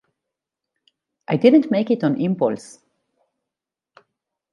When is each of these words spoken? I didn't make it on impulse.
I 1.27 1.37
didn't 1.37 1.69
make 1.69 1.91
it 1.91 2.03
on 2.03 2.19
impulse. 2.19 2.79